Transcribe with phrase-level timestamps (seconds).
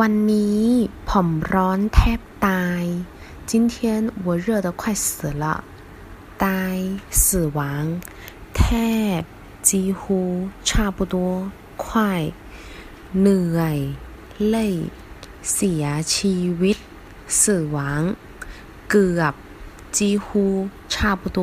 [0.00, 0.64] วันนี้
[1.10, 2.82] ผมร้อนแทบตาย
[3.50, 3.74] 今天
[4.24, 5.06] 我热得快死
[5.42, 5.44] 了
[6.44, 6.76] ตาย
[7.22, 7.24] 死
[7.56, 7.58] 亡
[8.56, 8.62] แท
[9.18, 9.22] บ
[9.68, 10.00] 几乎
[10.68, 11.16] 差不多
[11.84, 11.86] 快
[13.20, 13.78] เหนื่อย
[14.48, 14.68] เล่
[15.52, 15.84] เสีย
[16.14, 16.76] ชีวิต
[17.40, 17.40] 死
[17.74, 17.76] 亡
[18.90, 19.34] เกือบ
[19.96, 20.26] 几乎
[20.92, 21.40] 差不多